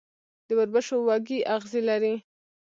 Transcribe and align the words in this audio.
د 0.47 0.49
وربشو 0.57 0.97
وږی 1.07 1.39
اغزي 1.55 1.81
لري. 1.89 2.15